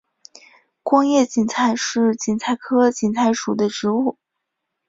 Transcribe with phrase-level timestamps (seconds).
[0.81, 4.17] 光叶堇菜是堇菜科堇菜属的植物。